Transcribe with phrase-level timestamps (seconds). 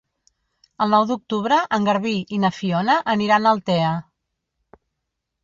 [0.85, 3.93] El nou d'octubre en Garbí i na Fiona aniran a Altea.